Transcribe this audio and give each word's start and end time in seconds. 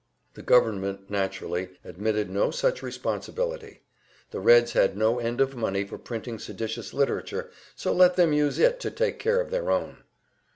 The 0.33 0.41
government, 0.41 1.11
naturally, 1.11 1.77
admitted 1.85 2.27
no 2.27 2.49
such 2.49 2.81
responsibility. 2.81 3.83
The 4.31 4.39
Reds 4.39 4.73
had 4.73 4.97
no 4.97 5.19
end 5.19 5.39
of 5.39 5.55
money 5.55 5.83
for 5.83 5.99
printing 5.99 6.39
seditious 6.39 6.91
literature, 6.91 7.51
so 7.75 7.93
let 7.93 8.15
them 8.15 8.33
use 8.33 8.57
it 8.57 8.79
to 8.79 8.89
take 8.89 9.19
care 9.19 9.39
of 9.39 9.51
their 9.51 9.69
own! 9.69 10.03